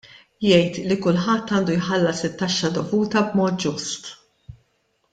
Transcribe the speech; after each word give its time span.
Jgħid 0.45 0.85
li 0.91 0.97
kulħadd 1.03 1.53
għandu 1.57 1.75
jħallas 1.75 2.23
it-taxxa 2.31 2.73
dovuta 2.81 3.23
b'mod 3.29 3.61
ġust. 3.67 4.13